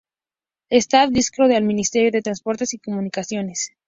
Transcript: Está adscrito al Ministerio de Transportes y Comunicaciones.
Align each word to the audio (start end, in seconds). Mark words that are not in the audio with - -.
Está 0.71 1.03
adscrito 1.03 1.55
al 1.55 1.61
Ministerio 1.63 2.09
de 2.09 2.23
Transportes 2.23 2.73
y 2.73 2.79
Comunicaciones. 2.79 3.71